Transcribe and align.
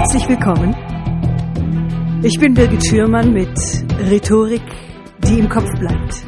Herzlich 0.00 0.26
willkommen. 0.30 0.74
Ich 2.22 2.40
bin 2.40 2.54
Birgit 2.54 2.86
Schürmann 2.86 3.34
mit 3.34 3.54
Rhetorik, 3.98 4.62
die 5.18 5.40
im 5.40 5.48
Kopf 5.50 5.68
bleibt. 5.78 6.24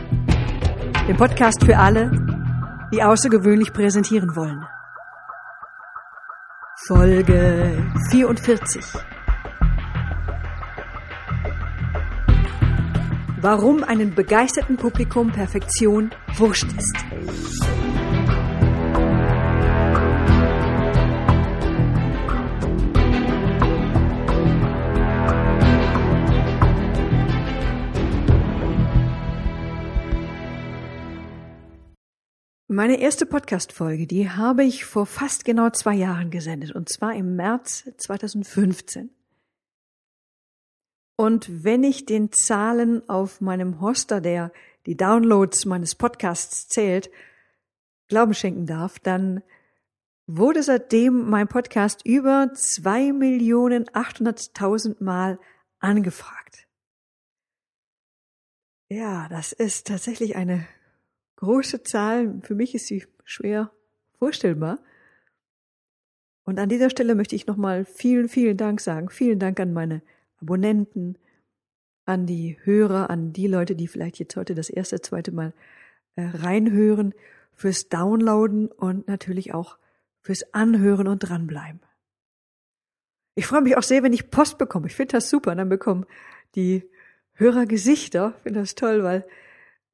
Dem 1.08 1.16
Podcast 1.16 1.64
für 1.64 1.78
alle, 1.78 2.10
die 2.92 3.02
außergewöhnlich 3.02 3.72
präsentieren 3.72 4.36
wollen. 4.36 4.62
Folge 6.86 7.90
44. 8.10 8.84
Warum 13.40 13.84
einem 13.84 14.14
begeisterten 14.14 14.76
Publikum 14.76 15.32
Perfektion 15.32 16.10
wurscht 16.36 16.70
ist. 16.76 17.91
Meine 32.72 32.98
erste 33.00 33.26
Podcast-Folge, 33.26 34.06
die 34.06 34.30
habe 34.30 34.64
ich 34.64 34.86
vor 34.86 35.04
fast 35.04 35.44
genau 35.44 35.68
zwei 35.68 35.92
Jahren 35.92 36.30
gesendet, 36.30 36.74
und 36.74 36.88
zwar 36.88 37.14
im 37.14 37.36
März 37.36 37.84
2015. 37.98 39.10
Und 41.18 41.64
wenn 41.64 41.84
ich 41.84 42.06
den 42.06 42.32
Zahlen 42.32 43.06
auf 43.10 43.42
meinem 43.42 43.82
Hoster, 43.82 44.22
der 44.22 44.52
die 44.86 44.96
Downloads 44.96 45.66
meines 45.66 45.94
Podcasts 45.94 46.66
zählt, 46.66 47.10
Glauben 48.08 48.32
schenken 48.32 48.64
darf, 48.64 48.98
dann 48.98 49.42
wurde 50.26 50.62
seitdem 50.62 51.28
mein 51.28 51.48
Podcast 51.48 52.06
über 52.06 52.54
zwei 52.54 53.12
Millionen 53.12 53.84
achthunderttausend 53.94 55.02
Mal 55.02 55.38
angefragt. 55.78 56.66
Ja, 58.88 59.28
das 59.28 59.52
ist 59.52 59.88
tatsächlich 59.88 60.36
eine 60.36 60.66
große 61.42 61.82
Zahl. 61.82 62.40
Für 62.42 62.54
mich 62.54 62.74
ist 62.74 62.86
sie 62.86 63.04
schwer 63.24 63.70
vorstellbar. 64.18 64.78
Und 66.44 66.58
an 66.58 66.68
dieser 66.68 66.90
Stelle 66.90 67.14
möchte 67.14 67.36
ich 67.36 67.46
nochmal 67.46 67.84
vielen, 67.84 68.28
vielen 68.28 68.56
Dank 68.56 68.80
sagen. 68.80 69.10
Vielen 69.10 69.38
Dank 69.38 69.60
an 69.60 69.72
meine 69.72 70.02
Abonnenten, 70.40 71.18
an 72.04 72.26
die 72.26 72.58
Hörer, 72.62 73.10
an 73.10 73.32
die 73.32 73.46
Leute, 73.46 73.76
die 73.76 73.88
vielleicht 73.88 74.18
jetzt 74.18 74.36
heute 74.36 74.54
das 74.54 74.70
erste, 74.70 75.00
zweite 75.00 75.32
Mal 75.32 75.52
äh, 76.16 76.24
reinhören, 76.24 77.14
fürs 77.54 77.88
Downloaden 77.88 78.68
und 78.68 79.06
natürlich 79.06 79.52
auch 79.52 79.78
fürs 80.20 80.54
Anhören 80.54 81.06
und 81.06 81.18
dranbleiben. 81.20 81.80
Ich 83.34 83.46
freue 83.46 83.62
mich 83.62 83.76
auch 83.76 83.82
sehr, 83.82 84.02
wenn 84.02 84.12
ich 84.12 84.30
Post 84.30 84.58
bekomme. 84.58 84.86
Ich 84.86 84.94
finde 84.94 85.12
das 85.12 85.28
super. 85.28 85.54
Dann 85.54 85.68
bekommen 85.68 86.06
die 86.54 86.88
Hörer 87.34 87.66
Gesichter. 87.66 88.34
Ich 88.36 88.42
finde 88.42 88.60
das 88.60 88.74
toll, 88.74 89.02
weil 89.04 89.24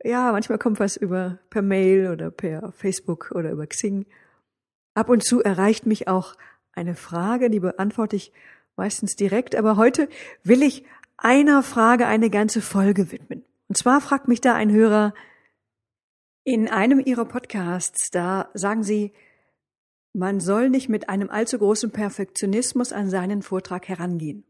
ja, 0.04 0.32
manchmal 0.32 0.58
kommt 0.58 0.80
was 0.80 0.96
über 0.96 1.38
per 1.50 1.62
Mail 1.62 2.10
oder 2.10 2.30
per 2.30 2.72
Facebook 2.72 3.32
oder 3.34 3.50
über 3.50 3.66
Xing. 3.66 4.06
Ab 4.94 5.08
und 5.08 5.24
zu 5.24 5.42
erreicht 5.42 5.86
mich 5.86 6.08
auch 6.08 6.34
eine 6.72 6.94
Frage, 6.94 7.50
die 7.50 7.60
beantworte 7.60 8.16
ich 8.16 8.32
meistens 8.76 9.16
direkt, 9.16 9.56
aber 9.56 9.76
heute 9.76 10.08
will 10.44 10.62
ich 10.62 10.84
einer 11.16 11.62
Frage 11.62 12.06
eine 12.06 12.30
ganze 12.30 12.60
Folge 12.60 13.10
widmen. 13.10 13.44
Und 13.68 13.76
zwar 13.76 14.00
fragt 14.00 14.28
mich 14.28 14.40
da 14.40 14.54
ein 14.54 14.72
Hörer, 14.72 15.14
in 16.44 16.68
einem 16.68 17.00
Ihrer 17.00 17.26
Podcasts, 17.26 18.10
da 18.10 18.48
sagen 18.54 18.82
Sie, 18.82 19.12
man 20.14 20.40
soll 20.40 20.70
nicht 20.70 20.88
mit 20.88 21.10
einem 21.10 21.28
allzu 21.28 21.58
großen 21.58 21.90
Perfektionismus 21.90 22.92
an 22.92 23.10
seinen 23.10 23.42
Vortrag 23.42 23.86
herangehen. 23.86 24.44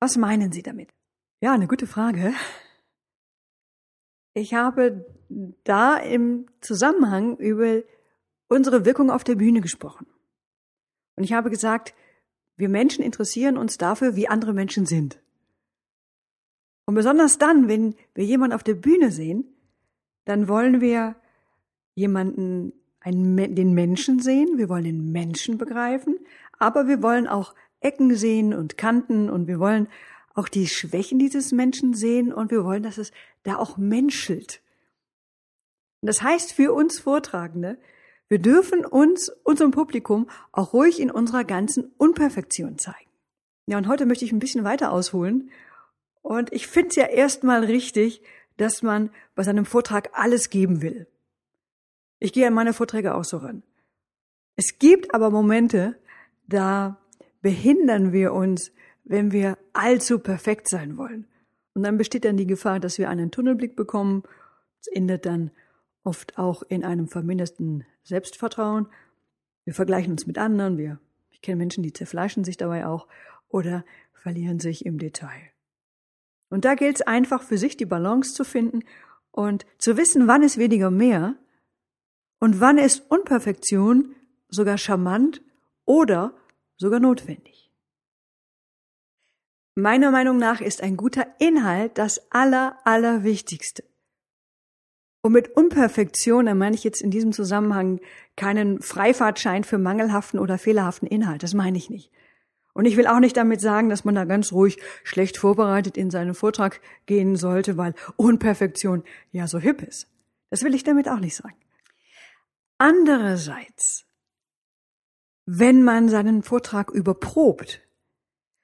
Was 0.00 0.16
meinen 0.16 0.52
Sie 0.52 0.62
damit? 0.62 0.90
Ja, 1.40 1.54
eine 1.54 1.66
gute 1.66 1.88
Frage. 1.88 2.32
Ich 4.38 4.54
habe 4.54 5.04
da 5.64 5.96
im 5.96 6.46
Zusammenhang 6.60 7.36
über 7.38 7.82
unsere 8.48 8.84
Wirkung 8.84 9.10
auf 9.10 9.24
der 9.24 9.34
Bühne 9.34 9.60
gesprochen. 9.60 10.06
Und 11.16 11.24
ich 11.24 11.32
habe 11.32 11.50
gesagt, 11.50 11.92
wir 12.56 12.68
Menschen 12.68 13.02
interessieren 13.04 13.58
uns 13.58 13.78
dafür, 13.78 14.14
wie 14.14 14.28
andere 14.28 14.52
Menschen 14.52 14.86
sind. 14.86 15.20
Und 16.86 16.94
besonders 16.94 17.38
dann, 17.38 17.68
wenn 17.68 17.96
wir 18.14 18.24
jemanden 18.24 18.54
auf 18.54 18.62
der 18.62 18.74
Bühne 18.74 19.10
sehen, 19.10 19.44
dann 20.24 20.46
wollen 20.46 20.80
wir 20.80 21.16
jemanden, 21.94 22.72
einen, 23.00 23.54
den 23.54 23.74
Menschen 23.74 24.20
sehen, 24.20 24.56
wir 24.56 24.68
wollen 24.68 24.84
den 24.84 25.10
Menschen 25.10 25.58
begreifen, 25.58 26.16
aber 26.58 26.86
wir 26.86 27.02
wollen 27.02 27.26
auch 27.26 27.54
Ecken 27.80 28.14
sehen 28.14 28.54
und 28.54 28.78
Kanten 28.78 29.30
und 29.30 29.48
wir 29.48 29.58
wollen 29.58 29.88
auch 30.38 30.48
die 30.48 30.68
Schwächen 30.68 31.18
dieses 31.18 31.50
Menschen 31.50 31.94
sehen 31.94 32.32
und 32.32 32.52
wir 32.52 32.64
wollen, 32.64 32.84
dass 32.84 32.96
es 32.96 33.10
da 33.42 33.56
auch 33.56 33.76
menschelt. 33.76 34.62
Und 36.00 36.06
das 36.06 36.22
heißt 36.22 36.52
für 36.52 36.72
uns 36.72 37.00
Vortragende, 37.00 37.76
wir 38.28 38.38
dürfen 38.38 38.86
uns, 38.86 39.30
unserem 39.42 39.72
Publikum, 39.72 40.30
auch 40.52 40.72
ruhig 40.72 41.00
in 41.00 41.10
unserer 41.10 41.42
ganzen 41.44 41.92
Unperfektion 41.98 42.78
zeigen. 42.78 43.10
Ja, 43.66 43.78
und 43.78 43.88
heute 43.88 44.06
möchte 44.06 44.24
ich 44.24 44.32
ein 44.32 44.38
bisschen 44.38 44.62
weiter 44.62 44.92
ausholen. 44.92 45.50
Und 46.22 46.52
ich 46.52 46.68
finde 46.68 46.90
es 46.90 46.96
ja 46.96 47.06
erstmal 47.06 47.64
richtig, 47.64 48.22
dass 48.58 48.82
man 48.82 49.10
bei 49.34 49.42
seinem 49.42 49.66
Vortrag 49.66 50.10
alles 50.12 50.50
geben 50.50 50.82
will. 50.82 51.08
Ich 52.20 52.32
gehe 52.32 52.46
an 52.46 52.54
meine 52.54 52.74
Vorträge 52.74 53.14
auch 53.14 53.24
so 53.24 53.38
ran. 53.38 53.64
Es 54.56 54.78
gibt 54.78 55.14
aber 55.14 55.30
Momente, 55.30 55.96
da 56.46 57.00
behindern 57.42 58.12
wir 58.12 58.32
uns 58.32 58.72
wenn 59.08 59.32
wir 59.32 59.58
allzu 59.72 60.18
perfekt 60.18 60.68
sein 60.68 60.96
wollen. 60.96 61.26
Und 61.74 61.82
dann 61.82 61.96
besteht 61.96 62.24
dann 62.24 62.36
die 62.36 62.46
Gefahr, 62.46 62.78
dass 62.78 62.98
wir 62.98 63.08
einen 63.08 63.30
Tunnelblick 63.30 63.74
bekommen. 63.74 64.22
Es 64.80 64.86
endet 64.88 65.26
dann 65.26 65.50
oft 66.04 66.38
auch 66.38 66.62
in 66.62 66.84
einem 66.84 67.08
verminderten 67.08 67.84
Selbstvertrauen. 68.02 68.86
Wir 69.64 69.74
vergleichen 69.74 70.12
uns 70.12 70.26
mit 70.26 70.38
anderen. 70.38 70.78
Wir, 70.78 71.00
ich 71.30 71.40
kenne 71.40 71.56
Menschen, 71.56 71.82
die 71.82 71.92
zerfleischen 71.92 72.44
sich 72.44 72.56
dabei 72.56 72.86
auch 72.86 73.08
oder 73.48 73.84
verlieren 74.12 74.60
sich 74.60 74.84
im 74.84 74.98
Detail. 74.98 75.52
Und 76.50 76.64
da 76.64 76.74
gilt 76.74 76.96
es 76.96 77.02
einfach 77.02 77.42
für 77.42 77.58
sich 77.58 77.76
die 77.76 77.86
Balance 77.86 78.34
zu 78.34 78.44
finden 78.44 78.80
und 79.30 79.66
zu 79.78 79.96
wissen, 79.96 80.26
wann 80.26 80.42
ist 80.42 80.58
weniger 80.58 80.90
mehr 80.90 81.36
und 82.40 82.60
wann 82.60 82.78
ist 82.78 83.10
Unperfektion 83.10 84.14
sogar 84.48 84.78
charmant 84.78 85.42
oder 85.84 86.34
sogar 86.76 87.00
notwendig. 87.00 87.67
Meiner 89.78 90.10
Meinung 90.10 90.38
nach 90.38 90.60
ist 90.60 90.82
ein 90.82 90.96
guter 90.96 91.24
Inhalt 91.38 91.98
das 91.98 92.32
Aller, 92.32 92.76
Allerwichtigste. 92.82 93.84
Und 95.20 95.30
mit 95.30 95.56
Unperfektion, 95.56 96.46
da 96.46 96.54
meine 96.56 96.74
ich 96.74 96.82
jetzt 96.82 97.00
in 97.00 97.12
diesem 97.12 97.30
Zusammenhang 97.30 98.00
keinen 98.34 98.82
Freifahrtschein 98.82 99.62
für 99.62 99.78
mangelhaften 99.78 100.40
oder 100.40 100.58
fehlerhaften 100.58 101.06
Inhalt. 101.06 101.44
Das 101.44 101.54
meine 101.54 101.78
ich 101.78 101.90
nicht. 101.90 102.10
Und 102.74 102.86
ich 102.86 102.96
will 102.96 103.06
auch 103.06 103.20
nicht 103.20 103.36
damit 103.36 103.60
sagen, 103.60 103.88
dass 103.88 104.04
man 104.04 104.16
da 104.16 104.24
ganz 104.24 104.50
ruhig 104.50 104.78
schlecht 105.04 105.36
vorbereitet 105.36 105.96
in 105.96 106.10
seinen 106.10 106.34
Vortrag 106.34 106.80
gehen 107.06 107.36
sollte, 107.36 107.76
weil 107.76 107.94
Unperfektion 108.16 109.04
ja 109.30 109.46
so 109.46 109.60
hip 109.60 109.80
ist. 109.82 110.08
Das 110.50 110.64
will 110.64 110.74
ich 110.74 110.82
damit 110.82 111.08
auch 111.08 111.20
nicht 111.20 111.36
sagen. 111.36 111.54
Andererseits, 112.78 114.06
wenn 115.46 115.84
man 115.84 116.08
seinen 116.08 116.42
Vortrag 116.42 116.90
überprobt, 116.90 117.87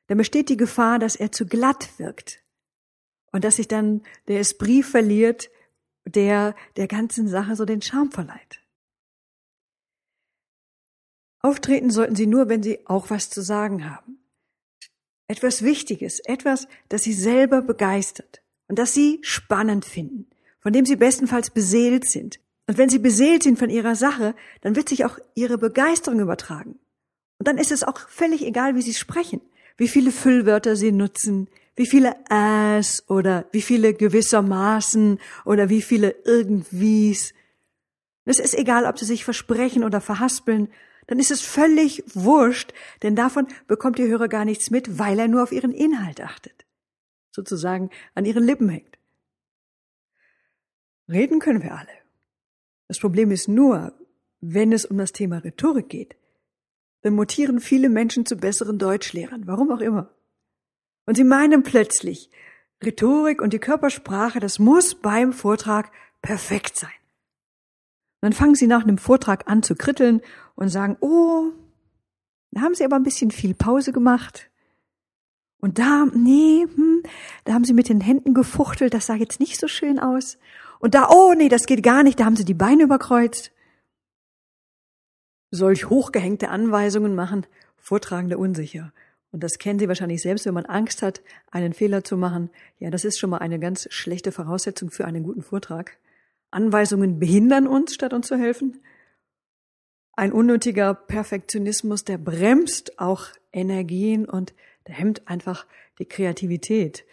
dann 0.07 0.19
besteht 0.19 0.49
die 0.49 0.57
Gefahr, 0.57 0.99
dass 0.99 1.17
er 1.17 1.33
zu 1.33 1.47
glatt 1.47 1.99
wirkt 1.99 2.43
und 3.33 3.45
dass 3.45 3.57
sich 3.57 3.69
dann 3.69 4.03
der 4.29 4.41
Esprit 4.41 4.85
verliert, 4.85 5.51
der 6.05 6.55
der 6.77 6.87
ganzen 6.87 7.29
Sache 7.29 7.57
so 7.57 7.65
den 7.65 7.83
Charme 7.83 8.13
verleiht. 8.13 8.61
Auftreten 11.41 11.91
sollten 11.91 12.17
Sie 12.17 12.27
nur, 12.27 12.49
wenn 12.49 12.63
Sie 12.63 12.87
auch 12.87 13.11
was 13.11 13.31
zu 13.31 13.43
sagen 13.43 13.91
haben. 13.91 14.19
Etwas 15.27 15.63
Wichtiges, 15.63 16.21
etwas, 16.21 16.69
das 16.89 17.03
Sie 17.03 17.13
selber 17.13 17.63
begeistert 17.63 18.43
und 18.69 18.79
das 18.79 18.95
Sie 18.95 19.19
spannend 19.23 19.85
finden, 19.85 20.27
von 20.61 20.73
dem 20.73 20.87
Sie 20.87 20.97
bestenfalls 20.97 21.51
beseelt 21.51 22.09
sind. 22.09 22.41
Und 22.67 22.79
wenn 22.79 22.89
Sie 22.89 22.99
beseelt 22.99 23.43
sind 23.43 23.59
von 23.59 23.69
Ihrer 23.69 23.95
Sache, 23.95 24.35
dann 24.61 24.77
wird 24.77 24.89
sich 24.89 25.05
auch 25.05 25.19
Ihre 25.35 25.59
Begeisterung 25.59 26.21
übertragen. 26.21 26.79
Und 27.39 27.49
dann 27.49 27.59
ist 27.59 27.73
es 27.73 27.83
auch 27.83 27.99
völlig 28.09 28.45
egal, 28.47 28.75
wie 28.75 28.83
Sie 28.83 28.95
sprechen 28.95 29.43
wie 29.77 29.89
viele 29.89 30.13
Füllwörter 30.13 30.77
sie 30.77 30.93
nutzen, 30.93 31.49
wie 31.77 31.87
viele 31.87 32.15
as 32.31 33.05
oder 33.09 33.47
wie 33.53 33.63
viele 33.63 33.95
gewissermaßen 33.95 35.19
oder 35.45 35.69
wie 35.69 35.83
viele 35.83 36.11
irgendwies. 36.25 37.35
Es 38.25 38.39
ist 38.39 38.55
egal, 38.55 38.87
ob 38.87 38.99
sie 38.99 39.05
sich 39.05 39.25
versprechen 39.25 39.85
oder 39.85 40.01
verhaspeln, 40.01 40.69
dann 41.07 41.19
ist 41.19 41.31
es 41.31 41.43
völlig 41.43 42.03
wurscht, 42.15 42.73
denn 43.03 43.17
davon 43.17 43.47
bekommt 43.67 43.99
der 43.99 44.07
Hörer 44.07 44.29
gar 44.29 44.45
nichts 44.45 44.71
mit, 44.71 44.99
weil 44.99 45.19
er 45.19 45.29
nur 45.29 45.43
auf 45.43 45.53
ihren 45.53 45.73
Inhalt 45.73 46.21
achtet, 46.21 46.65
sozusagen 47.31 47.91
an 48.15 48.25
ihren 48.25 48.45
Lippen 48.45 48.69
hängt. 48.69 48.99
Reden 51.09 51.41
können 51.41 51.63
wir 51.63 51.75
alle. 51.75 51.93
Das 52.89 52.99
Problem 52.99 53.31
ist 53.31 53.49
nur, 53.49 53.93
wenn 54.41 54.73
es 54.73 54.87
um 54.87 54.97
das 54.97 55.13
Thema 55.13 55.39
Rhetorik 55.39 55.89
geht, 55.89 56.17
dann 57.05 57.15
mutieren 57.15 57.61
viele 57.61 57.91
Menschen 57.91 58.25
zu 58.25 58.37
besseren 58.37 58.79
Deutschlehrern, 58.79 59.47
warum 59.47 59.71
auch 59.71 59.81
immer. 59.81 60.09
Und 61.05 61.17
sie 61.17 61.25
meinen 61.25 61.63
plötzlich, 61.63 62.31
Rhetorik 62.83 63.43
und 63.43 63.53
die 63.53 63.59
Körpersprache, 63.59 64.41
das 64.41 64.59
muss 64.59 64.95
beim 64.95 65.35
Vortrag 65.35 65.93
perfekt 66.23 66.79
sein. 66.79 66.91
Und 68.23 68.31
dann 68.31 68.33
fangen 68.33 68.55
sie 68.55 68.67
nach 68.67 68.85
einem 68.85 68.97
Vortrag 68.97 69.51
an 69.51 69.63
zu 69.63 69.75
kritteln 69.75 70.23
und 70.55 70.71
sagen, 70.71 70.97
oh, 71.01 71.53
da 72.53 72.63
haben 72.63 72.75
sie 72.75 72.87
aber 72.87 72.97
ein 72.97 73.03
bisschen 73.03 73.31
viel 73.31 73.55
Pause 73.55 73.93
gemacht. 73.93 74.51
Und 75.59 75.79
da, 75.79 76.07
nee, 76.15 76.67
hm, 76.75 77.03
da 77.45 77.53
haben 77.53 77.65
sie 77.65 77.75
mit 77.75 77.91
den 77.91 78.01
Händen 78.01 78.33
gefuchtelt, 78.33 78.95
das 78.95 79.05
sah 79.05 79.15
jetzt 79.15 79.41
nicht 79.41 79.61
so 79.61 79.69
schön 79.69 79.99
aus. 79.99 80.39
Und 80.79 80.95
da, 80.95 81.11
oh 81.11 81.35
nee, 81.37 81.51
das 81.51 81.67
geht 81.67 81.83
gar 81.83 82.03
nicht, 82.03 82.19
da 82.19 82.25
haben 82.25 82.37
sie 82.37 82.47
die 82.47 82.55
Beine 82.55 82.85
überkreuzt. 82.85 83.54
Solch 85.55 85.89
hochgehängte 85.89 86.49
Anweisungen 86.49 87.15
machen 87.15 87.47
Vortragende 87.77 88.39
unsicher. 88.39 88.93
Und 89.31 89.45
das 89.45 89.59
kennen 89.59 89.79
Sie 89.79 89.87
wahrscheinlich 89.87 90.21
selbst, 90.21 90.47
wenn 90.47 90.55
man 90.55 90.67
Angst 90.67 91.01
hat, 91.01 91.23
einen 91.53 91.73
Fehler 91.73 92.03
zu 92.03 92.17
machen. 92.17 92.51
Ja, 92.81 92.91
das 92.91 93.05
ist 93.05 93.21
schon 93.21 93.31
mal 93.31 93.39
eine 93.39 93.61
ganz 93.61 93.87
schlechte 93.93 94.33
Voraussetzung 94.33 94.91
für 94.91 95.05
einen 95.05 95.23
guten 95.23 95.43
Vortrag. 95.43 95.97
Anweisungen 96.51 97.21
behindern 97.21 97.69
uns, 97.69 97.95
statt 97.95 98.13
uns 98.13 98.27
zu 98.27 98.37
helfen. 98.37 98.81
Ein 100.17 100.33
unnötiger 100.33 100.93
Perfektionismus, 100.93 102.03
der 102.03 102.19
bremst 102.19 102.99
auch 102.99 103.27
Energien 103.53 104.25
und 104.25 104.55
der 104.89 104.97
hemmt 104.97 105.29
einfach 105.29 105.67
die 106.01 106.07
Kreativität. 106.07 107.05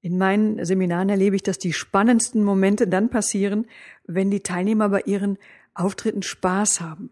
In 0.00 0.16
meinen 0.16 0.64
Seminaren 0.64 1.10
erlebe 1.10 1.36
ich, 1.36 1.42
dass 1.42 1.58
die 1.58 1.74
spannendsten 1.74 2.44
Momente 2.44 2.88
dann 2.88 3.10
passieren, 3.10 3.66
wenn 4.06 4.30
die 4.30 4.40
Teilnehmer 4.40 4.88
bei 4.88 5.02
ihren 5.02 5.36
Auftritten 5.74 6.22
Spaß 6.22 6.80
haben. 6.80 7.10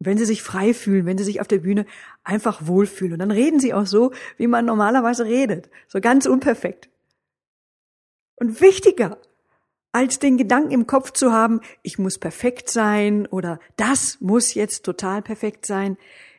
Wenn 0.00 0.18
sie 0.18 0.24
sich 0.24 0.42
frei 0.42 0.74
fühlen, 0.74 1.06
wenn 1.06 1.18
sie 1.18 1.24
sich 1.24 1.40
auf 1.40 1.48
der 1.48 1.58
Bühne 1.58 1.86
einfach 2.22 2.66
wohlfühlen. 2.66 3.14
Und 3.14 3.18
dann 3.18 3.30
reden 3.30 3.58
sie 3.58 3.74
auch 3.74 3.86
so, 3.86 4.12
wie 4.36 4.46
man 4.46 4.64
normalerweise 4.64 5.24
redet. 5.24 5.70
So 5.88 6.00
ganz 6.00 6.26
unperfekt. 6.26 6.88
Und 8.36 8.60
wichtiger 8.60 9.18
als 9.92 10.18
den 10.18 10.36
Gedanken 10.36 10.70
im 10.70 10.86
Kopf 10.86 11.12
zu 11.12 11.32
haben, 11.32 11.60
ich 11.82 11.98
muss 11.98 12.18
perfekt 12.18 12.70
sein 12.70 13.26
oder 13.26 13.58
das 13.76 14.20
muss 14.20 14.54
jetzt 14.54 14.84
total 14.84 15.22
perfekt 15.22 15.66
sein, 15.66 15.96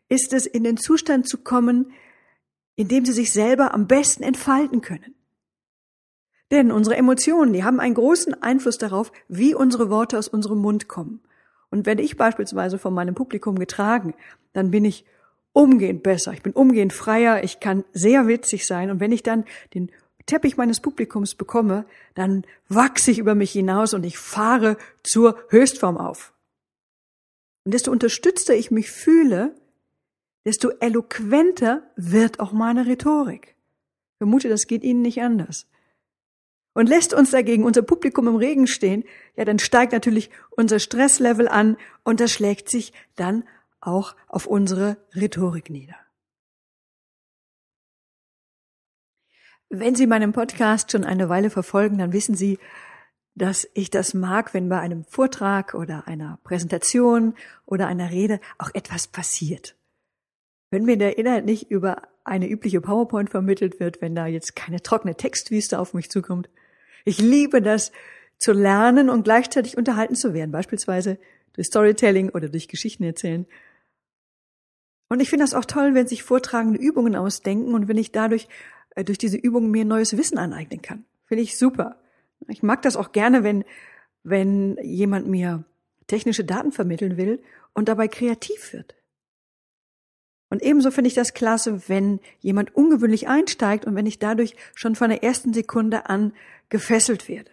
ist 0.08 0.34
es 0.34 0.46
in 0.46 0.64
den 0.64 0.78
Zustand 0.78 1.28
zu 1.28 1.38
kommen, 1.40 1.92
in 2.76 2.88
dem 2.88 3.06
sie 3.06 3.12
sich 3.12 3.34
selber 3.34 3.74
am 3.74 3.88
besten 3.88 4.24
entfalten 4.24 4.82
können. 4.82 5.16
Denn 6.52 6.72
unsere 6.72 6.96
Emotionen, 6.96 7.54
die 7.54 7.64
haben 7.64 7.80
einen 7.80 7.94
großen 7.94 8.42
Einfluss 8.42 8.78
darauf, 8.78 9.12
wie 9.28 9.54
unsere 9.54 9.90
Worte 9.90 10.18
aus 10.18 10.28
unserem 10.28 10.60
Mund 10.60 10.88
kommen. 10.88 11.22
Und 11.72 11.86
werde 11.86 12.02
ich 12.02 12.18
beispielsweise 12.18 12.80
von 12.80 12.94
meinem 12.94 13.16
Publikum 13.16 13.60
getragen, 13.60 14.14
dann 14.54 14.72
bin 14.72 14.86
ich 14.86 15.06
umgehend 15.54 16.04
besser, 16.04 16.34
ich 16.34 16.42
bin 16.42 16.54
umgehend 16.54 16.94
freier, 16.94 17.44
ich 17.44 17.60
kann 17.60 17.84
sehr 17.94 18.28
witzig 18.28 18.66
sein. 18.66 18.90
Und 18.90 19.00
wenn 19.00 19.12
ich 19.12 19.24
dann 19.24 19.46
den 19.74 19.92
Teppich 20.26 20.58
meines 20.58 20.80
Publikums 20.80 21.36
bekomme, 21.36 21.86
dann 22.14 22.46
wachse 22.68 23.12
ich 23.12 23.20
über 23.20 23.36
mich 23.36 23.52
hinaus 23.52 23.94
und 23.94 24.06
ich 24.06 24.18
fahre 24.18 24.78
zur 25.04 25.38
Höchstform 25.50 25.98
auf. 25.98 26.34
Und 27.66 27.74
desto 27.74 27.92
unterstützter 27.92 28.56
ich 28.56 28.72
mich 28.72 28.92
fühle, 28.92 29.56
desto 30.46 30.70
eloquenter 30.80 31.84
wird 31.96 32.40
auch 32.40 32.52
meine 32.52 32.86
Rhetorik. 32.86 33.56
Ich 34.14 34.18
vermute, 34.20 34.50
das 34.50 34.68
geht 34.68 34.84
Ihnen 34.84 35.02
nicht 35.02 35.22
anders. 35.22 35.68
Und 36.80 36.88
lässt 36.88 37.14
uns 37.14 37.32
dagegen 37.32 37.66
unser 37.66 37.82
Publikum 37.82 38.30
im 38.30 38.38
Regen 38.38 38.66
stehen, 38.66 39.04
ja, 39.36 39.44
dann 39.44 39.60
steigt 39.60 39.92
natürlich 39.92 40.30
unser 40.50 40.80
Stresslevel 40.80 41.50
an 41.50 41.76
und 42.06 42.22
das 42.22 42.32
schlägt 42.32 42.70
sich 42.70 42.94
dann 43.18 43.44
auch 43.82 44.16
auf 44.30 44.48
unsere 44.48 44.96
Rhetorik 45.14 45.70
nieder. 45.70 45.98
Wenn 49.68 49.94
Sie 49.96 50.08
meinen 50.08 50.32
Podcast 50.32 50.94
schon 50.94 51.04
eine 51.04 51.28
Weile 51.28 51.50
verfolgen, 51.50 51.98
dann 51.98 52.14
wissen 52.14 52.36
Sie, 52.36 52.60
dass 53.36 53.68
ich 53.74 53.90
das 53.90 54.14
mag, 54.14 54.54
wenn 54.54 54.70
bei 54.70 54.80
einem 54.80 55.04
Vortrag 55.04 55.74
oder 55.74 56.08
einer 56.08 56.40
Präsentation 56.46 57.34
oder 57.66 57.88
einer 57.88 58.10
Rede 58.10 58.40
auch 58.58 58.70
etwas 58.74 59.06
passiert. 59.10 59.76
Wenn 60.72 60.86
mir 60.86 60.98
der 60.98 61.18
Inhalt 61.18 61.44
nicht 61.44 61.70
über 61.72 62.04
eine 62.24 62.48
übliche 62.48 62.80
PowerPoint 62.80 63.30
vermittelt 63.30 63.82
wird, 63.82 64.02
wenn 64.02 64.16
da 64.16 64.28
jetzt 64.28 64.56
keine 64.56 64.82
trockene 64.82 65.16
Textwüste 65.16 65.78
auf 65.78 65.94
mich 65.94 66.10
zukommt. 66.10 66.48
Ich 67.06 67.20
liebe 67.20 67.62
das 67.62 67.92
zu 68.38 68.54
lernen 68.54 69.10
und 69.10 69.24
gleichzeitig 69.24 69.78
unterhalten 69.78 70.16
zu 70.16 70.34
werden, 70.34 70.52
beispielsweise 70.52 71.18
durch 71.54 71.68
Storytelling 71.68 72.30
oder 72.30 72.50
durch 72.50 72.68
Geschichten 72.68 73.04
erzählen. 73.04 73.46
Und 75.10 75.20
ich 75.20 75.30
finde 75.30 75.44
das 75.44 75.54
auch 75.54 75.66
toll, 75.66 75.96
wenn 75.96 76.08
sich 76.08 76.24
vortragende 76.24 76.80
Übungen 76.80 77.16
ausdenken 77.16 77.74
und 77.74 77.88
wenn 77.88 77.98
ich 77.98 78.12
dadurch 78.12 78.48
äh, 78.96 79.04
durch 79.04 79.18
diese 79.18 79.38
Übungen 79.38 79.72
mir 79.72 79.86
neues 79.86 80.16
Wissen 80.16 80.38
aneignen 80.38 80.82
kann. 80.82 81.06
Finde 81.26 81.44
ich 81.44 81.58
super. 81.58 82.02
Ich 82.48 82.64
mag 82.64 82.82
das 82.84 82.96
auch 82.96 83.12
gerne, 83.12 83.44
wenn, 83.44 83.66
wenn 84.24 84.78
jemand 84.84 85.28
mir 85.28 85.66
technische 86.08 86.46
Daten 86.46 86.72
vermitteln 86.72 87.18
will 87.18 87.42
und 87.74 87.90
dabei 87.90 88.08
kreativ 88.08 88.74
wird. 88.74 88.96
Und 90.50 90.64
ebenso 90.64 90.90
finde 90.90 91.10
ich 91.10 91.14
das 91.14 91.34
klasse, 91.34 91.88
wenn 91.88 92.20
jemand 92.40 92.76
ungewöhnlich 92.76 93.28
einsteigt 93.28 93.86
und 93.86 93.96
wenn 93.96 94.08
ich 94.08 94.18
dadurch 94.18 94.56
schon 94.74 94.96
von 94.96 95.10
der 95.10 95.24
ersten 95.24 95.54
Sekunde 95.54 96.10
an 96.10 96.34
gefesselt 96.70 97.28
werde. 97.28 97.52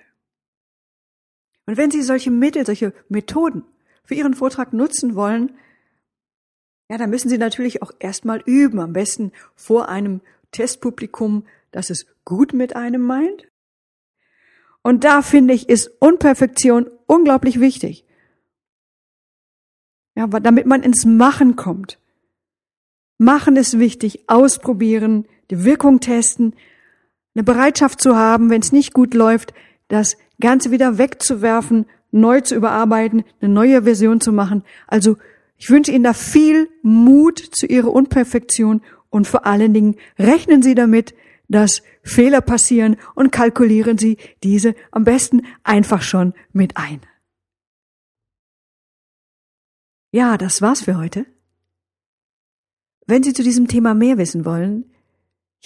Und 1.66 1.76
wenn 1.76 1.90
Sie 1.90 2.02
solche 2.02 2.30
Mittel, 2.30 2.64
solche 2.64 2.92
Methoden 3.08 3.64
für 4.04 4.14
Ihren 4.14 4.34
Vortrag 4.34 4.72
nutzen 4.72 5.16
wollen, 5.16 5.56
ja, 6.88 6.98
dann 6.98 7.10
müssen 7.10 7.28
Sie 7.28 7.38
natürlich 7.38 7.82
auch 7.82 7.90
erstmal 7.98 8.40
üben, 8.46 8.78
am 8.78 8.92
besten 8.92 9.32
vor 9.56 9.88
einem 9.88 10.20
Testpublikum, 10.52 11.44
das 11.72 11.90
es 11.90 12.06
gut 12.24 12.52
mit 12.52 12.76
einem 12.76 13.02
meint. 13.02 13.48
Und 14.82 15.02
da 15.02 15.22
finde 15.22 15.52
ich, 15.52 15.68
ist 15.68 15.90
Unperfektion 15.98 16.88
unglaublich 17.06 17.58
wichtig. 17.58 18.04
Ja, 20.14 20.28
damit 20.28 20.66
man 20.66 20.82
ins 20.82 21.04
Machen 21.04 21.56
kommt. 21.56 21.98
Machen 23.18 23.56
ist 23.56 23.78
wichtig, 23.78 24.28
ausprobieren, 24.28 25.26
die 25.50 25.64
Wirkung 25.64 26.00
testen, 26.00 26.54
eine 27.36 27.44
Bereitschaft 27.44 28.00
zu 28.00 28.16
haben, 28.16 28.48
wenn 28.48 28.62
es 28.62 28.72
nicht 28.72 28.94
gut 28.94 29.12
läuft, 29.12 29.52
das 29.88 30.16
Ganze 30.40 30.70
wieder 30.70 30.96
wegzuwerfen, 30.96 31.84
neu 32.10 32.40
zu 32.40 32.54
überarbeiten, 32.54 33.24
eine 33.40 33.52
neue 33.52 33.82
Version 33.82 34.22
zu 34.22 34.32
machen. 34.32 34.64
Also 34.86 35.18
ich 35.58 35.68
wünsche 35.68 35.92
Ihnen 35.92 36.04
da 36.04 36.14
viel 36.14 36.70
Mut 36.82 37.38
zu 37.38 37.66
Ihrer 37.66 37.92
Unperfektion 37.92 38.80
und 39.10 39.26
vor 39.26 39.44
allen 39.44 39.74
Dingen 39.74 39.96
rechnen 40.18 40.62
Sie 40.62 40.74
damit, 40.74 41.14
dass 41.48 41.82
Fehler 42.02 42.40
passieren 42.40 42.96
und 43.14 43.32
kalkulieren 43.32 43.98
Sie 43.98 44.16
diese 44.42 44.74
am 44.90 45.04
besten 45.04 45.42
einfach 45.62 46.00
schon 46.00 46.32
mit 46.52 46.78
ein. 46.78 47.00
Ja, 50.10 50.38
das 50.38 50.62
war's 50.62 50.82
für 50.82 50.96
heute. 50.96 51.26
Wenn 53.06 53.22
Sie 53.22 53.34
zu 53.34 53.42
diesem 53.42 53.68
Thema 53.68 53.92
mehr 53.94 54.16
wissen 54.16 54.46
wollen, 54.46 54.90